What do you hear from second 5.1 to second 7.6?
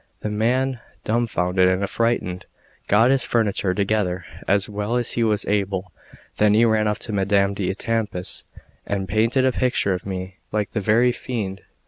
he was able; then he ran off to Madame